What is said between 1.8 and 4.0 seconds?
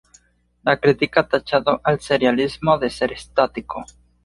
al serialismo de ser estático.